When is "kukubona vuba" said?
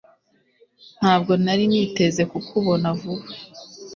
2.31-3.25